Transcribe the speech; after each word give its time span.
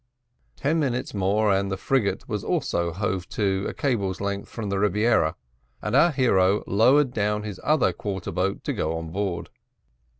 Ten 0.55 0.79
minutes 0.79 1.13
more 1.13 1.51
and 1.51 1.71
the 1.71 1.77
frigate 1.77 2.27
was 2.27 2.41
hove 2.41 3.29
to 3.29 3.65
a 3.69 3.73
cable's 3.75 4.19
length 4.19 4.49
from 4.49 4.69
the 4.71 4.79
Rebiera, 4.79 5.35
and 5.79 5.95
our 5.95 6.09
hero 6.09 6.63
lowered 6.65 7.13
down 7.13 7.43
his 7.43 7.61
other 7.63 7.93
quarter 7.93 8.31
boat 8.31 8.63
to 8.63 8.73
go 8.73 8.97
on 8.97 9.11
board. 9.11 9.51